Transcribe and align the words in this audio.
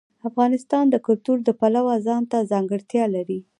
افغانستان 0.29 0.85
د 0.89 0.95
کلتور 1.07 1.37
د 1.43 1.49
پلوه 1.59 1.95
ځانته 2.07 2.37
ځانګړتیا 2.51 3.05
لري. 3.15 3.39